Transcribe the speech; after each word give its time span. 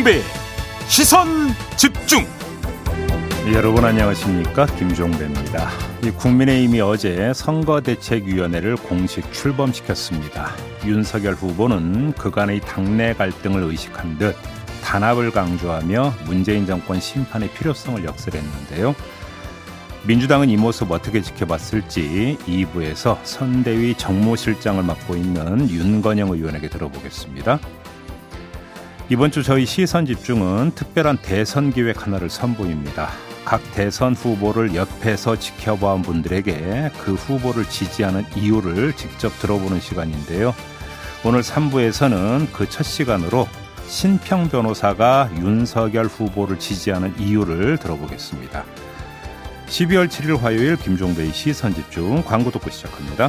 김종배 0.00 0.22
시선 0.88 1.28
집중 1.76 2.26
여러분 3.52 3.84
안녕하십니까 3.84 4.66
김종배입니다. 4.66 5.70
이 6.02 6.10
국민의힘이 6.10 6.80
어제 6.80 7.32
선거대책위원회를 7.34 8.76
공식 8.76 9.30
출범시켰습니다. 9.32 10.52
윤석열 10.86 11.34
후보는 11.34 12.12
그간의 12.12 12.60
당내 12.60 13.14
갈등을 13.14 13.62
의식한 13.62 14.18
듯 14.18 14.36
단합을 14.82 15.32
강조하며 15.32 16.14
문재인 16.26 16.66
정권 16.66 17.00
심판의 17.00 17.50
필요성을 17.50 18.02
역설했는데요. 18.04 18.94
민주당은 20.06 20.48
이 20.48 20.56
모습 20.56 20.90
어떻게 20.90 21.20
지켜봤을지 21.20 22.38
2부에서 22.46 23.18
선대위 23.22 23.96
정무실장을 23.96 24.82
맡고 24.82 25.16
있는 25.16 25.68
윤건영 25.68 26.30
의원에게 26.30 26.70
들어보겠습니다. 26.70 27.60
이번 29.10 29.32
주 29.32 29.42
저희 29.42 29.66
시선 29.66 30.06
집중은 30.06 30.70
특별한 30.76 31.18
대선 31.20 31.72
기획 31.72 32.06
하나를 32.06 32.30
선보입니다. 32.30 33.10
각 33.44 33.60
대선 33.72 34.14
후보를 34.14 34.76
옆에서 34.76 35.36
지켜본 35.36 36.02
분들에게 36.02 36.92
그 36.96 37.14
후보를 37.14 37.64
지지하는 37.64 38.24
이유를 38.36 38.92
직접 38.92 39.30
들어보는 39.40 39.80
시간인데요. 39.80 40.54
오늘 41.24 41.40
3부에서는 41.40 42.52
그 42.52 42.68
첫 42.68 42.84
시간으로 42.84 43.48
신평 43.88 44.48
변호사가 44.48 45.28
윤석열 45.40 46.06
후보를 46.06 46.60
지지하는 46.60 47.12
이유를 47.18 47.78
들어보겠습니다. 47.78 48.64
12월 49.66 50.06
7일 50.08 50.38
화요일 50.38 50.76
김종배의 50.76 51.32
시선 51.32 51.74
집중 51.74 52.22
광고 52.22 52.52
듣고 52.52 52.70
시작합니다. 52.70 53.28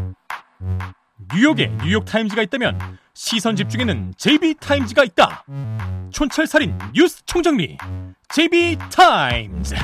뉴욕에 1.33 1.71
뉴욕타임즈가 1.83 2.41
있다면 2.43 2.77
시선 3.13 3.55
집중에는 3.55 4.13
JB타임즈가 4.17 5.03
있다 5.05 5.45
촌철살인 6.11 6.77
뉴스 6.93 7.25
총정리 7.25 7.77
JB타임즈 8.29 9.75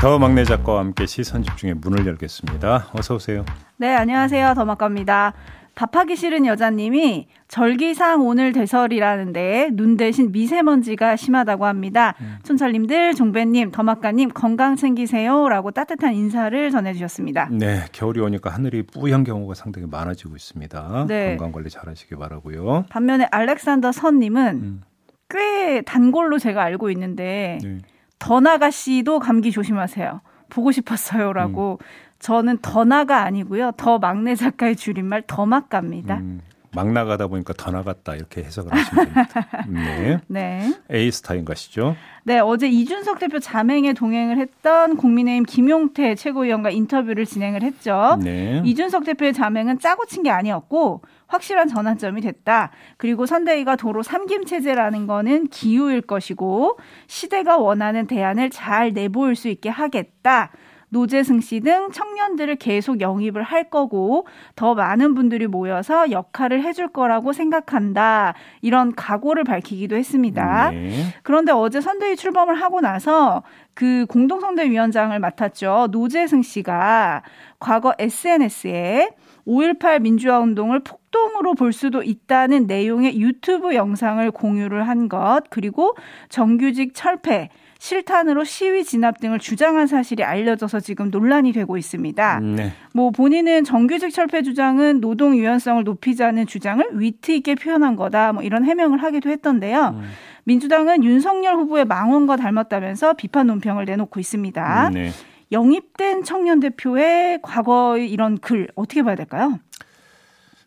더 0.00 0.18
막내 0.18 0.44
작가와 0.44 0.80
함께 0.80 1.06
시선 1.06 1.42
집중의 1.42 1.74
문을 1.74 2.06
열겠습니다. 2.06 2.90
어서 2.92 3.16
오세요. 3.16 3.44
네, 3.78 3.96
안녕하세요. 3.96 4.54
더 4.54 4.64
막갑니다. 4.64 5.32
답하기 5.78 6.16
싫은 6.16 6.44
여자님이 6.44 7.28
절기상 7.46 8.26
오늘 8.26 8.52
대설이라는데 8.52 9.70
눈 9.74 9.96
대신 9.96 10.32
미세먼지가 10.32 11.14
심하다고 11.14 11.66
합니다. 11.66 12.16
음. 12.20 12.38
촌철님들, 12.42 13.14
종배님, 13.14 13.70
더마카님 13.70 14.30
건강 14.30 14.74
챙기세요라고 14.74 15.70
따뜻한 15.70 16.14
인사를 16.14 16.72
전해주셨습니다. 16.72 17.50
네, 17.52 17.84
겨울이 17.92 18.20
오니까 18.20 18.50
하늘이 18.50 18.82
뿌연 18.82 19.22
경우가 19.22 19.54
상당히 19.54 19.86
많아지고 19.86 20.34
있습니다. 20.34 21.04
네. 21.06 21.36
건강 21.36 21.52
관리 21.52 21.70
잘하시기 21.70 22.16
바라고요. 22.16 22.86
반면에 22.90 23.28
알렉산더 23.30 23.92
선님은 23.92 24.56
음. 24.56 24.82
꽤 25.30 25.82
단골로 25.82 26.40
제가 26.40 26.60
알고 26.60 26.90
있는데 26.90 27.58
네. 27.62 27.78
더나가 28.18 28.72
씨도 28.72 29.20
감기 29.20 29.52
조심하세요. 29.52 30.22
보고 30.48 30.72
싶었어요라고. 30.72 31.78
음. 31.80 32.07
저는 32.18 32.58
더 32.62 32.84
나가 32.84 33.22
아니고요. 33.22 33.72
더 33.76 33.98
막내 33.98 34.34
작가의 34.34 34.76
줄임말 34.76 35.22
더 35.26 35.46
막갑니다. 35.46 36.16
음, 36.16 36.40
막 36.74 36.90
나가다 36.92 37.28
보니까 37.28 37.54
더 37.56 37.70
나갔다 37.70 38.14
이렇게 38.16 38.42
해석을 38.42 38.72
하시면 38.74 39.04
됩니다. 39.04 39.46
네. 39.68 40.18
네. 40.26 40.74
에이스타인 40.90 41.44
가시죠. 41.44 41.96
네, 42.24 42.40
어제 42.40 42.68
이준석 42.68 43.20
대표 43.20 43.38
자맹에 43.38 43.94
동행을 43.94 44.36
했던 44.38 44.96
국민의힘 44.96 45.44
김용태 45.44 46.14
최고위원과 46.16 46.70
인터뷰를 46.70 47.24
진행을 47.24 47.62
했죠. 47.62 48.18
네. 48.22 48.60
이준석 48.64 49.04
대표의 49.04 49.32
자맹은 49.32 49.78
짜고 49.78 50.04
친 50.06 50.22
게 50.24 50.30
아니었고 50.30 51.02
확실한 51.28 51.68
전환점이 51.68 52.20
됐다. 52.20 52.70
그리고 52.96 53.24
선대위가 53.26 53.76
도로 53.76 54.02
삼김 54.02 54.44
체제라는 54.44 55.06
거는 55.06 55.46
기후일 55.48 56.02
것이고 56.02 56.78
시대가 57.06 57.56
원하는 57.58 58.06
대안을 58.06 58.50
잘 58.50 58.92
내보일 58.92 59.36
수 59.36 59.48
있게 59.48 59.68
하겠다. 59.68 60.50
노재승 60.90 61.40
씨 61.40 61.60
등 61.60 61.90
청년들을 61.90 62.56
계속 62.56 63.00
영입을 63.00 63.42
할 63.42 63.64
거고 63.70 64.26
더 64.54 64.74
많은 64.74 65.14
분들이 65.14 65.46
모여서 65.46 66.10
역할을 66.10 66.62
해줄 66.62 66.88
거라고 66.88 67.32
생각한다. 67.32 68.34
이런 68.62 68.94
각오를 68.94 69.44
밝히기도 69.44 69.96
했습니다. 69.96 70.70
네. 70.70 71.14
그런데 71.22 71.52
어제 71.52 71.80
선대위 71.80 72.16
출범을 72.16 72.54
하고 72.54 72.80
나서 72.80 73.42
그 73.74 74.06
공동선대위원장을 74.08 75.18
맡았죠. 75.18 75.88
노재승 75.90 76.42
씨가 76.42 77.22
과거 77.58 77.94
SNS에 77.98 79.10
5.18 79.46 80.02
민주화 80.02 80.38
운동을 80.40 80.80
폭동으로 80.80 81.54
볼 81.54 81.72
수도 81.72 82.02
있다는 82.02 82.66
내용의 82.66 83.18
유튜브 83.20 83.74
영상을 83.74 84.30
공유를 84.30 84.86
한 84.86 85.08
것, 85.08 85.42
그리고 85.48 85.96
정규직 86.28 86.92
철폐, 86.94 87.48
실탄으로 87.78 88.42
시위 88.44 88.84
진압 88.84 89.20
등을 89.20 89.38
주장한 89.38 89.86
사실이 89.86 90.24
알려져서 90.24 90.80
지금 90.80 91.10
논란이 91.10 91.52
되고 91.52 91.76
있습니다. 91.76 92.40
네. 92.40 92.72
뭐 92.92 93.10
본인은 93.10 93.64
정규직 93.64 94.12
철폐 94.12 94.42
주장은 94.42 95.00
노동 95.00 95.36
유연성을 95.36 95.84
높이자는 95.84 96.46
주장을 96.46 96.84
위트 96.92 97.30
있게 97.32 97.54
표현한 97.54 97.94
거다. 97.96 98.32
뭐 98.32 98.42
이런 98.42 98.64
해명을 98.64 99.02
하기도 99.02 99.30
했던데요. 99.30 99.94
음. 99.96 100.02
민주당은 100.44 101.04
윤석열 101.04 101.54
후보의 101.56 101.84
망원과 101.84 102.36
닮았다면서 102.36 103.12
비판 103.14 103.46
논평을 103.46 103.84
내놓고 103.84 104.18
있습니다. 104.18 104.90
네. 104.90 105.10
영입된 105.52 106.24
청년 106.24 106.60
대표의 106.60 107.40
과거의 107.42 108.10
이런 108.10 108.38
글 108.38 108.68
어떻게 108.74 109.02
봐야 109.02 109.14
될까요? 109.14 109.60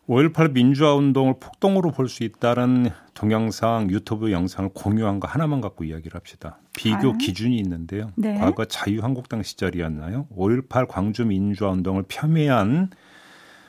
5.18 0.08 0.52
민주화 0.52 0.94
운동을 0.94 1.34
폭동으로 1.38 1.92
볼 1.92 2.08
수 2.08 2.24
있다는 2.24 2.90
동영상 3.14 3.90
유튜브 3.90 4.32
영상을 4.32 4.70
공유한 4.74 5.20
거 5.20 5.28
하나만 5.28 5.60
갖고 5.60 5.84
이야기를 5.84 6.14
합시다. 6.14 6.58
비교 6.76 7.10
아. 7.10 7.16
기준이 7.18 7.56
있는데요. 7.58 8.10
네. 8.16 8.38
과거 8.38 8.64
자유한국당 8.64 9.42
시절이었나요? 9.42 10.26
5.18 10.36 10.88
광주 10.88 11.24
민주화 11.24 11.70
운동을 11.70 12.04
폄훼한 12.08 12.90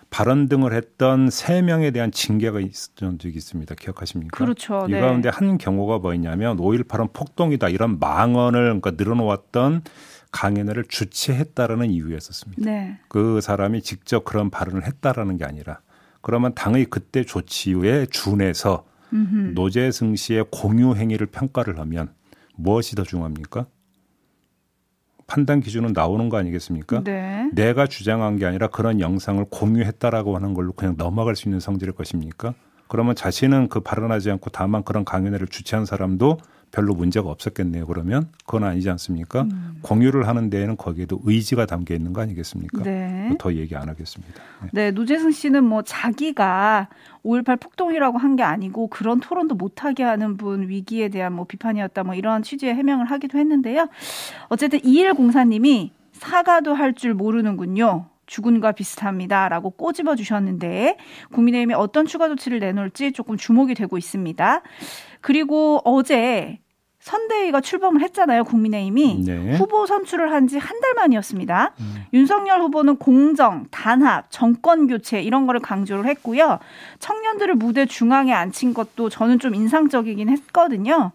발언 0.10 0.48
등을 0.48 0.74
했던 0.74 1.30
세 1.32 1.64
명에 1.64 1.90
대한 1.90 2.12
징계가 2.12 2.60
있었던 2.60 3.18
적이 3.18 3.36
있습니다. 3.36 3.74
기억하십니까? 3.76 4.38
그렇죠. 4.38 4.86
이 4.88 4.92
네. 4.92 5.02
가운데 5.02 5.30
한 5.30 5.58
경우가 5.58 5.98
뭐였냐면 5.98 6.58
5.18은 6.58 7.14
폭동이다 7.14 7.70
이런 7.70 7.98
망언을 8.00 8.80
그러니까 8.80 8.92
늘어놓았던 8.92 9.82
강연회를 10.32 10.86
주최했다라는 10.88 11.90
이유였었습니다. 11.90 12.64
네. 12.64 13.00
그 13.08 13.42
사람이 13.42 13.82
직접 13.82 14.24
그런 14.24 14.50
발언을 14.52 14.86
했다라는 14.86 15.38
게 15.38 15.46
아니라 15.46 15.80
그러면 16.22 16.54
당의 16.54 16.86
그때 16.86 17.24
조치에 17.24 18.06
준해서 18.06 18.86
음흠. 19.14 19.54
노재승 19.54 20.16
씨의 20.16 20.46
공유 20.52 20.96
행위를 20.96 21.28
평가를 21.28 21.80
하면 21.80 22.14
무엇이 22.56 22.96
더 22.96 23.04
중요합니까? 23.04 23.68
판단 25.28 25.62
기준은 25.62 25.94
나오는 25.94 26.28
거 26.30 26.38
아니겠습니까? 26.38 27.04
네. 27.04 27.50
내가 27.54 27.88
주장한 27.88 28.38
게 28.38 28.46
아니라 28.46 28.68
그런 28.68 29.00
영상을 29.00 29.44
공유했다라고 29.50 30.36
하는 30.36 30.54
걸로 30.54 30.74
그냥 30.74 30.96
넘어갈 30.98 31.36
수 31.36 31.48
있는 31.48 31.60
성질일 31.60 31.94
것입니까? 31.94 32.54
그러면 32.88 33.16
자신은 33.16 33.70
그 33.70 33.80
발언하지 33.80 34.30
않고 34.32 34.50
다만 34.50 34.84
그런 34.84 35.06
강연회를 35.06 35.48
주최한 35.48 35.86
사람도 35.86 36.38
별로 36.74 36.96
문제가 36.96 37.30
없었겠네요. 37.30 37.86
그러면 37.86 38.28
그건 38.46 38.64
아니지 38.64 38.90
않습니까? 38.90 39.44
음. 39.44 39.78
공유를 39.84 40.28
하는 40.28 40.50
데에는 40.50 40.76
거기에도 40.76 41.22
의지가 41.24 41.68
담겨 41.68 41.94
있는 41.94 42.12
거 42.14 42.22
아니겠습니까? 42.22 42.82
네. 42.84 43.30
더 43.40 43.54
얘기 43.54 43.76
안 43.76 43.88
하겠습니다. 43.90 44.42
네. 44.64 44.70
네, 44.74 44.92
노재승 44.92 45.32
씨는 45.32 45.64
뭐 45.64 45.84
자기가 45.84 46.90
5.18 47.24 47.60
폭동이라고 47.62 48.18
한 48.18 48.34
게 48.36 48.42
아니고 48.42 48.88
그런 48.88 49.20
토론도 49.20 49.54
못하게 49.54 50.02
하는 50.02 50.36
분 50.38 50.68
위기에 50.68 51.10
대한 51.10 51.34
뭐 51.34 51.46
비판이었다 51.46 52.04
뭐 52.04 52.16
이런 52.16 52.42
취지의 52.42 52.74
해명을 52.74 53.06
하기도 53.06 53.38
했는데요. 53.38 53.88
어쨌든 54.50 54.80
2104님이 54.80 55.92
사과도 56.14 56.74
할 56.74 56.94
줄 56.94 57.14
모르는군요. 57.14 58.08
주군과 58.34 58.72
비슷합니다. 58.72 59.48
라고 59.48 59.70
꼬집어 59.70 60.16
주셨는데 60.16 60.98
국민의힘이 61.34 61.76
어떤 61.76 62.08
추가 62.08 62.28
조치를 62.28 62.60
내놓을지 62.60 63.12
조금 63.12 63.38
주목이 63.38 63.76
되고 63.76 63.96
있습니다. 63.96 64.62
그리고 65.22 65.82
어제 65.86 66.58
선대위가 67.00 67.60
출범을 67.62 68.02
했잖아요. 68.02 68.44
국민의힘이 68.46 69.24
네. 69.26 69.58
후보 69.58 69.86
선출을 69.86 70.32
한 70.32 70.48
지 70.48 70.58
한 70.58 70.80
달 70.82 70.94
만이었습니다. 70.96 71.74
음. 71.80 71.96
윤석열 72.14 72.62
후보는 72.62 72.96
공정, 72.96 73.66
단합, 73.72 74.26
정권 74.32 74.88
교체 74.88 75.22
이런 75.22 75.46
거를 75.46 75.60
강조를 75.60 76.06
했고요. 76.08 76.60
청년들을 77.00 77.56
무대 77.56 77.86
중앙에 77.86 78.32
앉힌 78.34 78.74
것도 78.74 79.10
저는 79.10 79.40
좀 79.40 79.54
인상적이긴 79.54 80.30
했거든요. 80.30 81.12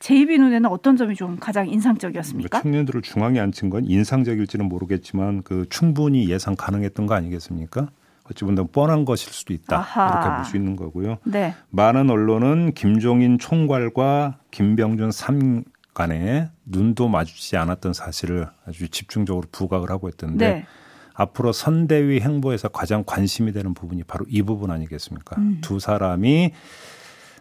JB 0.00 0.38
눈에는 0.38 0.68
어떤 0.70 0.96
점이 0.96 1.14
좀 1.14 1.36
가장 1.38 1.68
인상적이었습니까? 1.68 2.58
그 2.58 2.62
청년들을 2.62 3.02
중앙에 3.02 3.38
앉힌 3.40 3.70
건 3.70 3.84
인상적일지는 3.84 4.66
모르겠지만 4.68 5.42
그 5.42 5.66
충분히 5.70 6.28
예상 6.28 6.54
가능했던 6.56 7.06
거 7.06 7.14
아니겠습니까? 7.14 7.88
어찌 8.30 8.44
보면 8.44 8.68
뻔한 8.72 9.04
것일 9.04 9.32
수도 9.32 9.52
있다 9.52 9.78
아하. 9.78 10.06
이렇게 10.08 10.36
볼 10.36 10.44
수 10.44 10.56
있는 10.56 10.76
거고요. 10.76 11.18
네. 11.24 11.54
많은 11.70 12.08
언론은 12.08 12.72
김종인 12.74 13.38
총괄과 13.38 14.38
김병준 14.50 15.10
3 15.10 15.64
간에 15.94 16.48
눈도 16.64 17.08
마주치지 17.08 17.56
않았던 17.58 17.92
사실을 17.92 18.48
아주 18.66 18.88
집중적으로 18.88 19.46
부각을 19.52 19.90
하고 19.90 20.08
있던데 20.08 20.48
네. 20.48 20.66
앞으로 21.14 21.52
선대위 21.52 22.20
행보에서 22.20 22.68
가장 22.68 23.02
관심이 23.04 23.52
되는 23.52 23.74
부분이 23.74 24.04
바로 24.04 24.24
이 24.28 24.40
부분 24.42 24.70
아니겠습니까? 24.70 25.36
음. 25.38 25.58
두 25.60 25.78
사람이 25.78 26.52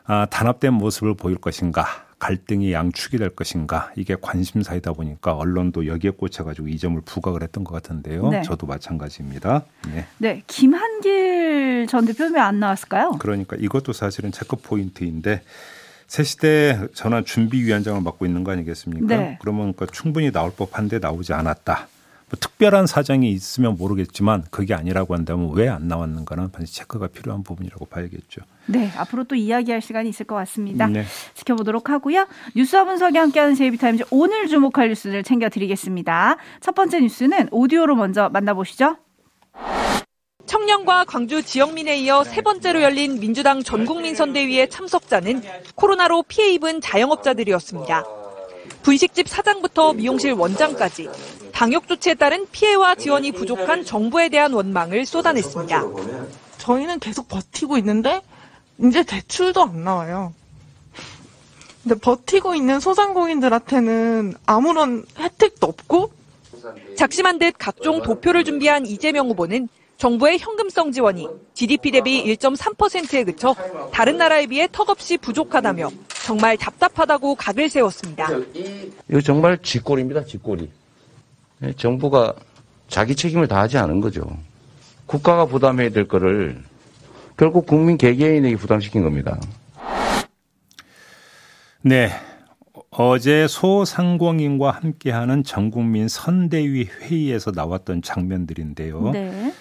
아, 0.05 0.25
단합된 0.25 0.73
모습을 0.73 1.13
보일 1.15 1.37
것인가, 1.37 1.85
갈등이 2.21 2.71
양축이 2.71 3.17
될 3.17 3.29
것인가, 3.31 3.91
이게 3.95 4.15
관심사이다 4.21 4.93
보니까 4.93 5.33
언론도 5.33 5.87
여기에 5.87 6.11
꽂혀가지고 6.11 6.67
이 6.67 6.77
점을 6.77 7.01
부각을 7.01 7.41
했던 7.41 7.63
것 7.63 7.73
같은데요. 7.73 8.29
네. 8.29 8.43
저도 8.43 8.67
마찬가지입니다. 8.67 9.65
네. 9.91 10.05
네. 10.19 10.43
김한길 10.45 11.87
전 11.89 12.05
대표는 12.05 12.35
왜 12.35 12.39
안 12.41 12.59
나왔을까요? 12.59 13.13
그러니까 13.19 13.55
이것도 13.59 13.93
사실은 13.93 14.31
체크 14.31 14.55
포인트인데 14.55 15.41
새시대 16.05 16.89
전환 16.93 17.25
준비위원장을 17.25 17.99
맡고 18.01 18.27
있는 18.27 18.43
거 18.43 18.51
아니겠습니까? 18.51 19.15
네. 19.15 19.37
그러면 19.41 19.73
그러니까 19.73 19.87
충분히 19.87 20.31
나올 20.31 20.51
법한데 20.51 20.99
나오지 20.99 21.33
않았다. 21.33 21.87
뭐 22.31 22.39
특별한 22.39 22.87
사정이 22.87 23.29
있으면 23.31 23.75
모르겠지만 23.77 24.45
그게 24.51 24.73
아니라고 24.73 25.13
한다면 25.15 25.51
왜 25.53 25.67
안 25.67 25.87
나왔는가는 25.87 26.51
반드시 26.51 26.75
체크가 26.75 27.07
필요한 27.07 27.43
부분이라고 27.43 27.85
봐야겠죠. 27.85 28.41
네, 28.67 28.89
앞으로 28.97 29.25
또 29.25 29.35
이야기할 29.35 29.81
시간이 29.81 30.07
있을 30.09 30.25
것 30.25 30.35
같습니다. 30.35 30.87
네. 30.87 31.03
지켜보도록 31.33 31.89
하고요. 31.89 32.27
뉴스와 32.55 32.85
분석이 32.85 33.17
함께하는 33.17 33.55
제이비타임즈 33.55 34.05
오늘 34.11 34.47
주목할 34.47 34.89
뉴스를 34.89 35.23
챙겨드리겠습니다. 35.23 36.37
첫 36.61 36.73
번째 36.75 37.01
뉴스는 37.01 37.49
오디오로 37.51 37.95
먼저 37.95 38.29
만나보시죠. 38.29 38.97
청년과 40.45 41.05
광주 41.05 41.43
지역민에 41.43 41.99
이어 41.99 42.23
세 42.23 42.41
번째로 42.41 42.81
열린 42.81 43.19
민주당 43.19 43.63
전국민 43.63 44.15
선대위의 44.15 44.69
참석자는 44.69 45.41
코로나로 45.75 46.23
피해 46.23 46.51
입은 46.53 46.81
자영업자들이었습니다. 46.81 48.20
분식집 48.83 49.27
사장부터 49.27 49.93
미용실 49.93 50.33
원장까지 50.33 51.09
방역 51.51 51.87
조치에 51.87 52.15
따른 52.15 52.47
피해와 52.51 52.95
지원이 52.95 53.31
부족한 53.33 53.85
정부에 53.85 54.29
대한 54.29 54.53
원망을 54.53 55.05
쏟아냈습니다. 55.05 55.83
저희는 56.57 56.99
계속 56.99 57.27
버티고 57.27 57.77
있는데 57.77 58.21
이제 58.79 59.03
대출도 59.03 59.61
안 59.61 59.83
나와요. 59.83 60.33
근데 61.83 61.95
버티고 61.95 62.55
있는 62.55 62.79
소상공인들한테는 62.79 64.35
아무런 64.45 65.03
혜택도 65.17 65.67
없고 65.67 66.11
작심한 66.95 67.39
듯 67.39 67.55
각종 67.57 68.01
도표를 68.01 68.43
준비한 68.43 68.85
이재명 68.85 69.29
후보는 69.29 69.67
정부의 70.01 70.39
현금성 70.39 70.91
지원이 70.91 71.27
GDP 71.53 71.91
대비 71.91 72.23
1.3%에 72.35 73.23
그쳐 73.23 73.53
다른 73.93 74.17
나라에 74.17 74.47
비해 74.47 74.67
턱없이 74.71 75.15
부족하다며 75.19 75.91
정말 76.25 76.57
답답하다고 76.57 77.35
각을 77.35 77.69
세웠습니다. 77.69 78.27
이거 79.07 79.21
정말 79.21 79.59
쥐꼬리입니다, 79.61 80.25
쥐꼬리. 80.25 80.71
예, 81.61 81.73
정부가 81.73 82.33
자기 82.87 83.15
책임을 83.15 83.47
다하지 83.47 83.77
않은 83.77 84.01
거죠. 84.01 84.25
국가가 85.05 85.45
부담해야 85.45 85.91
될 85.91 86.07
거를 86.07 86.63
결국 87.37 87.67
국민 87.67 87.99
개개인에게 87.99 88.55
부담시킨 88.55 89.03
겁니다. 89.03 89.39
네. 91.83 92.09
어제 92.89 93.47
소상공인과 93.47 94.71
함께하는 94.71 95.43
전국민 95.43 96.07
선대위 96.07 96.85
회의에서 96.85 97.51
나왔던 97.51 98.01
장면들인데요. 98.01 99.11
네. 99.11 99.53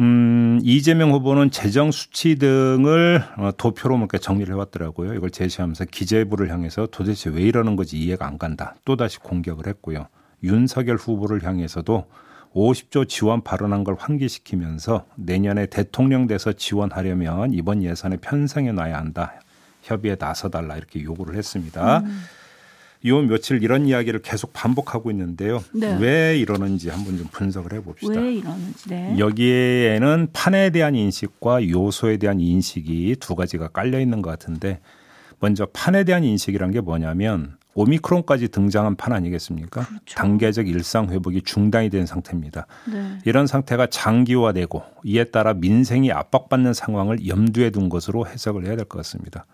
음, 0.00 0.58
이재명 0.62 1.12
후보는 1.12 1.50
재정 1.50 1.92
수치 1.92 2.36
등을 2.36 3.22
어, 3.36 3.50
도표로 3.56 3.96
이렇게 3.96 4.18
정리를 4.18 4.52
해왔더라고요. 4.52 5.14
이걸 5.14 5.30
제시하면서 5.30 5.84
기재부를 5.86 6.50
향해서 6.50 6.88
도대체 6.90 7.30
왜 7.30 7.42
이러는 7.42 7.76
거지 7.76 7.98
이해가 7.98 8.26
안 8.26 8.38
간다. 8.38 8.74
또다시 8.84 9.18
공격을 9.20 9.68
했고요. 9.68 10.08
윤석열 10.42 10.96
후보를 10.96 11.44
향해서도 11.44 12.06
50조 12.54 13.08
지원 13.08 13.42
발언한 13.42 13.84
걸 13.84 13.96
환기시키면서 13.98 15.06
내년에 15.16 15.66
대통령 15.66 16.26
돼서 16.26 16.52
지원하려면 16.52 17.52
이번 17.52 17.82
예산에 17.82 18.16
편성해 18.18 18.72
놔야 18.72 18.96
한다. 18.96 19.34
협의에 19.82 20.16
나서달라 20.18 20.76
이렇게 20.76 21.02
요구를 21.02 21.36
했습니다. 21.36 21.98
음. 21.98 22.20
요 23.06 23.20
며칠 23.20 23.62
이런 23.62 23.86
이야기를 23.86 24.22
계속 24.22 24.52
반복하고 24.52 25.10
있는데요. 25.10 25.62
네. 25.72 25.96
왜 26.00 26.38
이러는지 26.38 26.88
한번 26.88 27.18
좀 27.18 27.26
분석을 27.30 27.72
해봅시다. 27.74 28.18
왜 28.20 28.34
이러는지. 28.34 28.88
네. 28.88 29.18
여기에는 29.18 30.28
판에 30.32 30.70
대한 30.70 30.94
인식과 30.94 31.68
요소에 31.68 32.16
대한 32.16 32.40
인식이 32.40 33.16
두 33.20 33.34
가지가 33.34 33.68
깔려 33.68 34.00
있는 34.00 34.22
것 34.22 34.30
같은데 34.30 34.80
먼저 35.40 35.66
판에 35.66 36.04
대한 36.04 36.24
인식이란 36.24 36.70
게 36.70 36.80
뭐냐면 36.80 37.56
오미크론까지 37.76 38.48
등장한 38.48 38.94
판 38.94 39.12
아니겠습니까? 39.12 39.84
그렇죠. 39.84 40.14
단계적 40.14 40.68
일상 40.68 41.10
회복이 41.10 41.42
중단이 41.42 41.90
된 41.90 42.06
상태입니다. 42.06 42.66
네. 42.90 43.18
이런 43.26 43.46
상태가 43.48 43.88
장기화되고 43.88 44.82
이에 45.02 45.24
따라 45.24 45.54
민생이 45.54 46.12
압박받는 46.12 46.72
상황을 46.72 47.26
염두에 47.26 47.70
둔 47.70 47.88
것으로 47.88 48.26
해석을 48.28 48.64
해야 48.66 48.76
될 48.76 48.84
것 48.86 48.98
같습니다. 48.98 49.44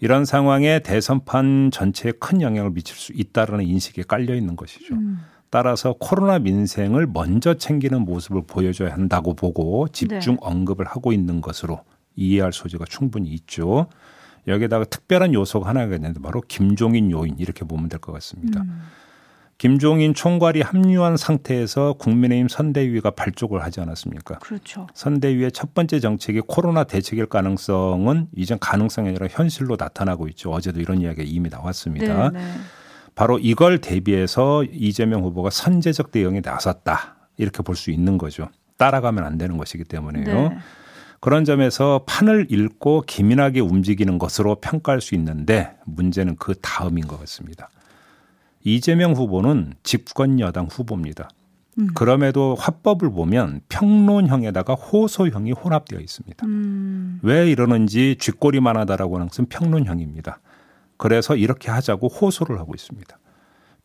이런 0.00 0.24
상황에 0.24 0.80
대선판 0.80 1.70
전체에 1.72 2.12
큰 2.12 2.40
영향을 2.40 2.70
미칠 2.70 2.96
수 2.96 3.12
있다라는 3.12 3.64
인식에 3.66 4.02
깔려 4.02 4.34
있는 4.34 4.56
것이죠. 4.56 4.94
음. 4.94 5.20
따라서 5.50 5.94
코로나 5.98 6.38
민생을 6.38 7.06
먼저 7.06 7.54
챙기는 7.54 8.00
모습을 8.02 8.42
보여줘야 8.46 8.92
한다고 8.92 9.34
보고 9.34 9.88
집중 9.88 10.34
네. 10.34 10.40
언급을 10.42 10.84
하고 10.86 11.12
있는 11.12 11.40
것으로 11.40 11.80
이해할 12.16 12.52
소지가 12.52 12.84
충분히 12.88 13.30
있죠. 13.30 13.86
여기에다가 14.46 14.84
특별한 14.84 15.34
요소가 15.34 15.68
하나가 15.70 15.94
있는데 15.96 16.20
바로 16.20 16.42
김종인 16.46 17.10
요인 17.10 17.36
이렇게 17.38 17.64
보면 17.64 17.88
될 17.88 17.98
것 17.98 18.12
같습니다. 18.12 18.60
음. 18.60 18.82
김종인 19.58 20.14
총괄이 20.14 20.62
합류한 20.62 21.16
상태에서 21.16 21.94
국민의힘 21.94 22.46
선대위가 22.46 23.10
발족을 23.10 23.62
하지 23.62 23.80
않았습니까? 23.80 24.38
그렇죠. 24.38 24.86
선대위의 24.94 25.50
첫 25.50 25.74
번째 25.74 25.98
정책이 25.98 26.42
코로나 26.46 26.84
대책일 26.84 27.26
가능성은 27.26 28.28
이젠 28.36 28.58
가능성이 28.60 29.08
아니라 29.08 29.26
현실로 29.28 29.76
나타나고 29.76 30.28
있죠. 30.28 30.52
어제도 30.52 30.80
이런 30.80 31.00
이야기가 31.00 31.24
이미 31.26 31.48
나왔습니다. 31.50 32.30
네, 32.30 32.38
네. 32.38 32.52
바로 33.16 33.40
이걸 33.40 33.80
대비해서 33.80 34.62
이재명 34.62 35.24
후보가 35.24 35.50
선제적 35.50 36.12
대응에 36.12 36.40
나섰다. 36.44 37.16
이렇게 37.36 37.62
볼 37.64 37.74
수 37.74 37.90
있는 37.90 38.16
거죠. 38.16 38.48
따라가면 38.76 39.24
안 39.24 39.38
되는 39.38 39.56
것이기 39.56 39.82
때문에요. 39.84 40.50
네. 40.50 40.58
그런 41.20 41.44
점에서 41.44 42.04
판을 42.06 42.46
읽고 42.48 43.02
기민하게 43.08 43.58
움직이는 43.58 44.18
것으로 44.18 44.60
평가할 44.60 45.00
수 45.00 45.16
있는데 45.16 45.72
문제는 45.84 46.36
그 46.36 46.54
다음인 46.62 47.08
것 47.08 47.18
같습니다. 47.18 47.68
이재명 48.74 49.12
후보는 49.12 49.74
집권 49.82 50.40
여당 50.40 50.66
후보입니다. 50.70 51.30
음. 51.78 51.88
그럼에도 51.94 52.54
화법을 52.58 53.10
보면 53.10 53.60
평론형에다가 53.68 54.74
호소형이 54.74 55.52
혼합되어 55.52 56.00
있습니다. 56.00 56.46
음. 56.46 57.20
왜 57.22 57.50
이러는지 57.50 58.16
쥐꼬리만 58.18 58.76
하다라고 58.76 59.16
하는 59.16 59.28
것은 59.28 59.46
평론형입니다. 59.46 60.40
그래서 60.98 61.36
이렇게 61.36 61.70
하자고 61.70 62.08
호소를 62.08 62.58
하고 62.58 62.74
있습니다. 62.74 63.18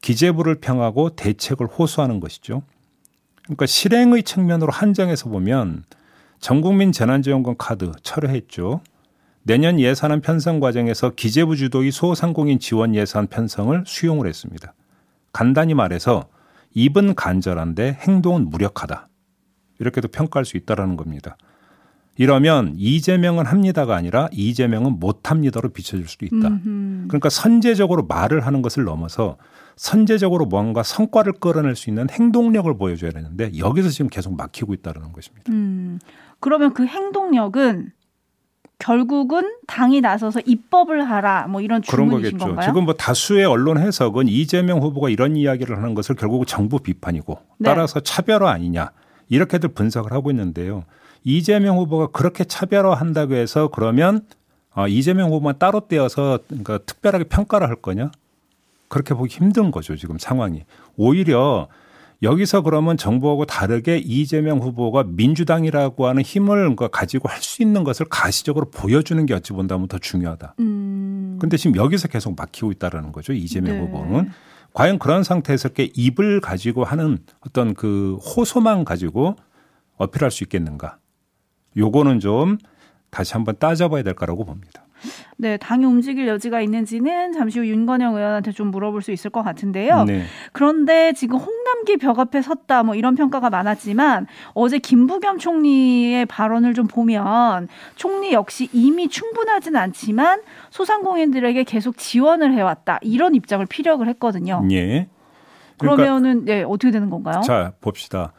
기재부를 0.01 0.55
평하고 0.55 1.11
대책을 1.11 1.67
호소하는 1.67 2.19
것이죠. 2.19 2.63
그러니까 3.43 3.65
실행의 3.65 4.23
측면으로 4.23 4.71
한정해서 4.71 5.29
보면 5.29 5.83
전국민 6.39 6.91
재난지원금 6.91 7.55
카드 7.57 7.91
철회했죠. 8.01 8.81
내년 9.43 9.79
예산안 9.79 10.21
편성 10.21 10.59
과정에서 10.59 11.11
기재부 11.11 11.55
주도의 11.55 11.91
소상공인 11.91 12.59
지원 12.59 12.95
예산 12.95 13.27
편성을 13.27 13.83
수용을 13.85 14.27
했습니다. 14.27 14.73
간단히 15.33 15.73
말해서 15.73 16.29
입은 16.73 17.15
간절한데 17.15 17.99
행동은 18.01 18.49
무력하다. 18.49 19.09
이렇게도 19.79 20.07
평가할 20.07 20.45
수 20.45 20.57
있다라는 20.57 20.95
겁니다. 20.95 21.37
이러면 22.15 22.75
이재명은 22.77 23.45
합니다가 23.45 23.95
아니라 23.95 24.29
이재명은 24.31 24.99
못합니다로 24.99 25.69
비춰질 25.69 26.07
수도 26.07 26.25
있다. 26.25 26.47
음흠. 26.47 27.07
그러니까 27.07 27.29
선제적으로 27.29 28.05
말을 28.05 28.45
하는 28.45 28.61
것을 28.61 28.83
넘어서 28.83 29.37
선제적으로 29.75 30.45
뭔가 30.45 30.83
성과를 30.83 31.33
끌어낼 31.33 31.75
수 31.75 31.89
있는 31.89 32.07
행동력을 32.09 32.71
보여줘야 32.77 33.11
되는데 33.11 33.51
여기서 33.57 33.89
지금 33.89 34.09
계속 34.09 34.37
막히고 34.37 34.75
있다는 34.75 35.11
것입니다. 35.11 35.51
음. 35.51 35.99
그러면 36.39 36.73
그 36.73 36.85
행동력은 36.85 37.91
결국은 38.83 39.55
당이 39.65 40.01
나서서 40.01 40.41
입법을 40.45 41.09
하라 41.09 41.47
뭐 41.47 41.61
이런 41.61 41.81
주문이신 41.81 42.09
그런 42.09 42.21
거겠죠. 42.21 42.37
건가요? 42.37 42.67
지금 42.67 42.83
뭐 42.83 42.93
다수의 42.93 43.45
언론 43.45 43.77
해석은 43.77 44.27
이재명 44.27 44.81
후보가 44.81 45.09
이런 45.09 45.37
이야기를 45.37 45.77
하는 45.77 45.93
것을 45.93 46.15
결국 46.15 46.45
정부 46.45 46.79
비판이고 46.79 47.39
네. 47.59 47.69
따라서 47.69 48.01
차별화 48.01 48.51
아니냐 48.51 48.91
이렇게들 49.29 49.69
분석을 49.69 50.11
하고 50.11 50.31
있는데요. 50.31 50.83
이재명 51.23 51.77
후보가 51.77 52.07
그렇게 52.07 52.43
차별화한다고 52.43 53.35
해서 53.35 53.69
그러면 53.69 54.25
아, 54.73 54.85
이재명 54.89 55.29
후보만 55.29 55.59
따로 55.59 55.87
떼어서 55.87 56.39
그러니까 56.47 56.79
특별하게 56.79 57.23
평가를 57.23 57.69
할 57.69 57.77
거냐? 57.77 58.11
그렇게 58.89 59.13
보기 59.13 59.33
힘든 59.33 59.71
거죠, 59.71 59.95
지금 59.95 60.17
상황이. 60.19 60.65
오히려 60.97 61.69
여기서 62.23 62.61
그러면 62.61 62.97
정부하고 62.97 63.45
다르게 63.45 63.97
이재명 63.97 64.59
후보가 64.59 65.03
민주당이라고 65.07 66.07
하는 66.07 66.23
힘을 66.23 66.57
그러니까 66.57 66.87
가지고 66.87 67.29
할 67.29 67.43
수 67.43 67.61
있는 67.61 67.83
것을 67.83 68.05
가시적으로 68.09 68.69
보여주는 68.71 69.23
게 69.25 69.33
어찌 69.33 69.51
본다면 69.51 69.87
더 69.89 69.99
중요하다. 69.99 70.55
음. 70.59 71.37
근데 71.39 71.57
지금 71.57 71.75
여기서 71.75 72.07
계속 72.07 72.35
막히고 72.37 72.71
있다라는 72.71 73.11
거죠. 73.11 73.33
이재명 73.33 73.75
네. 73.75 73.81
후보는. 73.81 74.29
과연 74.73 74.97
그런 74.97 75.23
상태에서 75.23 75.67
이렇게 75.67 75.91
입을 75.93 76.39
가지고 76.41 76.83
하는 76.83 77.19
어떤 77.45 77.73
그 77.75 78.15
호소만 78.15 78.85
가지고 78.85 79.35
어필할 79.97 80.31
수 80.31 80.43
있겠는가. 80.45 80.97
요거는 81.77 82.21
좀 82.21 82.57
다시 83.09 83.33
한번 83.33 83.55
따져봐야 83.59 84.01
될 84.01 84.15
거라고 84.15 84.45
봅니다. 84.45 84.82
네, 85.37 85.57
당이 85.57 85.85
움직일 85.85 86.27
여지가 86.27 86.61
있는지는 86.61 87.33
잠시 87.33 87.59
후 87.59 87.65
윤건영 87.65 88.15
의원한테 88.15 88.51
좀 88.51 88.71
물어볼 88.71 89.01
수 89.01 89.11
있을 89.11 89.29
것 89.29 89.43
같은데요. 89.43 90.05
네. 90.05 90.23
그런데 90.51 91.13
지금 91.13 91.37
홍남기 91.37 91.97
벽 91.97 92.19
앞에 92.19 92.41
섰다 92.41 92.83
뭐 92.83 92.95
이런 92.95 93.15
평가가 93.15 93.49
많았지만 93.49 94.27
어제 94.53 94.79
김부겸 94.79 95.37
총리의 95.39 96.25
발언을 96.25 96.73
좀 96.73 96.87
보면 96.87 97.67
총리 97.95 98.33
역시 98.33 98.69
이미 98.73 99.07
충분하진 99.07 99.75
않지만 99.75 100.41
소상공인들에게 100.69 101.63
계속 101.63 101.97
지원을 101.97 102.53
해왔다 102.53 102.99
이런 103.01 103.35
입장을 103.35 103.65
피력을 103.65 104.07
했거든요. 104.07 104.65
예. 104.71 105.07
그러니까 105.77 106.03
그러면은 106.03 106.45
네, 106.45 106.63
어떻게 106.63 106.91
되는 106.91 107.09
건가요? 107.09 107.41
자 107.41 107.73
봅시다. 107.81 108.33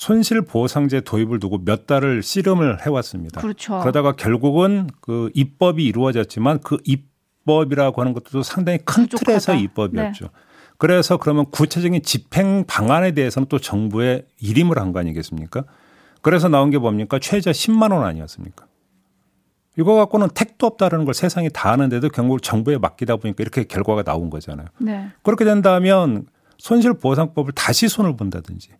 손실 0.00 0.40
보상제 0.40 1.02
도입을 1.02 1.40
두고 1.40 1.62
몇 1.62 1.86
달을 1.86 2.22
씨름을 2.22 2.86
해왔습니다. 2.86 3.38
그렇죠. 3.38 3.80
그러다가 3.80 4.12
결국은 4.12 4.88
그 5.02 5.28
입법이 5.34 5.84
이루어졌지만 5.84 6.60
그 6.60 6.78
입법이라고 6.84 8.00
하는 8.00 8.14
것도 8.14 8.42
상당히 8.42 8.78
큰 8.78 9.02
부족하다. 9.02 9.26
틀에서 9.26 9.54
입법이었죠. 9.56 10.24
네. 10.24 10.30
그래서 10.78 11.18
그러면 11.18 11.50
구체적인 11.50 12.02
집행 12.02 12.64
방안에 12.64 13.12
대해서는 13.12 13.46
또 13.50 13.58
정부에 13.58 14.26
일임을 14.40 14.78
한 14.78 14.94
거 14.94 15.00
아니겠습니까? 15.00 15.64
그래서 16.22 16.48
나온 16.48 16.70
게 16.70 16.78
뭡니까? 16.78 17.18
최저 17.20 17.50
10만 17.50 17.92
원 17.92 18.02
아니었습니까? 18.06 18.64
이거 19.78 19.96
갖고는 19.96 20.28
택도 20.34 20.66
없다라는 20.66 21.04
걸 21.04 21.12
세상이 21.12 21.50
다 21.52 21.72
아는데도 21.72 22.08
결국 22.08 22.42
정부에 22.42 22.78
맡기다 22.78 23.16
보니까 23.16 23.42
이렇게 23.42 23.64
결과가 23.64 24.02
나온 24.02 24.30
거잖아요. 24.30 24.68
네. 24.78 25.10
그렇게 25.22 25.44
된다면 25.44 26.24
손실보상법을 26.56 27.52
다시 27.52 27.86
손을 27.86 28.16
본다든지 28.16 28.70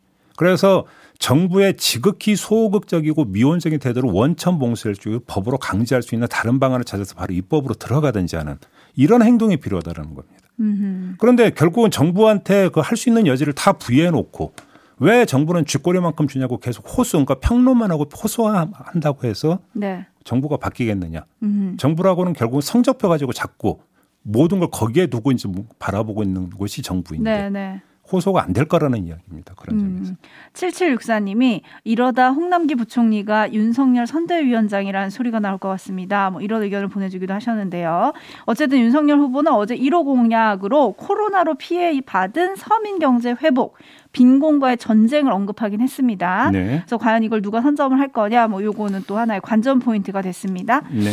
그래서 0.40 0.86
정부의 1.18 1.76
지극히 1.76 2.34
소극적이고 2.34 3.26
미온적인 3.26 3.78
태도를 3.78 4.08
원천 4.10 4.58
봉쇄할 4.58 4.94
줄 4.94 5.20
법으로 5.26 5.58
강제할 5.58 6.02
수 6.02 6.14
있는 6.14 6.28
다른 6.30 6.58
방안을 6.58 6.86
찾아서 6.86 7.14
바로 7.14 7.34
입법으로 7.34 7.74
들어가든지 7.74 8.36
하는 8.36 8.56
이런 8.96 9.20
행동이 9.22 9.58
필요하다는 9.58 10.14
겁니다. 10.14 10.38
음흠. 10.58 11.16
그런데 11.18 11.50
결국은 11.50 11.90
정부한테 11.90 12.70
그 12.70 12.80
할 12.80 12.96
수 12.96 13.10
있는 13.10 13.26
여지를 13.26 13.52
다 13.52 13.74
부여해 13.74 14.10
놓고 14.12 14.54
왜 15.00 15.26
정부는 15.26 15.66
쥐꼬리만큼 15.66 16.26
주냐고 16.26 16.56
계속 16.56 16.86
호소, 16.88 17.18
그러니까 17.22 17.34
평론만 17.34 17.90
하고 17.90 18.06
호소한다고 18.10 19.26
해서 19.28 19.58
네. 19.74 20.06
정부가 20.24 20.56
바뀌겠느냐. 20.56 21.26
음흠. 21.42 21.76
정부라고는 21.76 22.32
결국 22.32 22.62
성적표 22.62 23.10
가지고 23.10 23.34
자꾸 23.34 23.80
모든 24.22 24.58
걸 24.58 24.70
거기에 24.70 25.08
두고 25.08 25.32
이제 25.32 25.50
바라보고 25.78 26.22
있는 26.22 26.48
곳이 26.48 26.80
정부인데. 26.80 27.30
네, 27.30 27.50
네. 27.50 27.82
호소가 28.12 28.42
안 28.44 28.50
될 28.52 28.64
거라는 28.66 29.06
이야기입니다. 29.06 29.54
그런 29.56 29.80
음. 29.80 29.94
점에서. 29.96 30.14
7764님이 30.54 31.60
이러다 31.84 32.30
홍남기 32.30 32.74
부총리가 32.74 33.52
윤석열 33.52 34.06
선대위원장이라는 34.06 35.10
소리가 35.10 35.38
나올 35.40 35.58
것 35.58 35.68
같습니다. 35.68 36.30
뭐 36.30 36.40
이런 36.40 36.62
의견을 36.62 36.88
보내주기도 36.88 37.32
하셨는데요. 37.34 38.12
어쨌든 38.44 38.78
윤석열 38.78 39.18
후보는 39.18 39.52
어제 39.52 39.76
1호 39.76 40.04
공약으로 40.04 40.92
코로나로 40.92 41.54
피해 41.54 42.00
받은 42.00 42.56
서민 42.56 42.98
경제 42.98 43.34
회복, 43.42 43.76
빈곤과의 44.12 44.78
전쟁을 44.78 45.32
언급하긴 45.32 45.80
했습니다. 45.80 46.50
네. 46.50 46.80
그래서 46.80 46.98
과연 46.98 47.22
이걸 47.22 47.42
누가 47.42 47.60
선점을 47.60 47.98
할 47.98 48.08
거냐, 48.08 48.48
뭐 48.48 48.62
요거는 48.64 49.04
또 49.06 49.16
하나의 49.18 49.40
관전 49.42 49.78
포인트가 49.78 50.22
됐습니다. 50.22 50.82
네. 50.90 51.10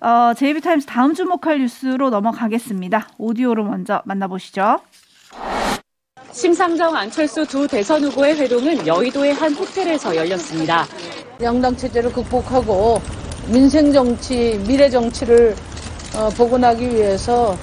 어, 0.00 0.32
JB타임스 0.34 0.86
다음 0.86 1.14
주목할 1.14 1.58
뉴스로 1.60 2.10
넘어가겠습니다. 2.10 3.08
오디오로 3.18 3.64
먼저 3.64 4.02
만나보시죠. 4.06 4.80
심상정 6.32 6.94
안철수 6.94 7.44
두 7.44 7.66
대선 7.66 8.04
후보의 8.04 8.36
회동은 8.36 8.86
여의도의 8.86 9.34
한 9.34 9.52
호텔에서 9.52 10.14
열렸습니다. 10.14 10.86
양당 11.42 11.76
체제를 11.76 12.12
극복하고 12.12 13.00
민생 13.48 13.92
정치, 13.92 14.60
미래 14.66 14.88
정치를 14.88 15.56
어, 16.16 16.28
복원하기 16.30 16.88
위해서 16.88 17.56